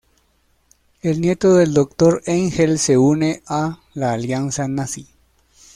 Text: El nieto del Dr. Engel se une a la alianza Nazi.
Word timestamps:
El 1.03 1.21
nieto 1.21 1.53
del 1.53 1.75
Dr. 1.75 2.23
Engel 2.25 2.79
se 2.79 2.97
une 2.97 3.43
a 3.45 3.81
la 3.93 4.13
alianza 4.13 4.67
Nazi. 4.67 5.05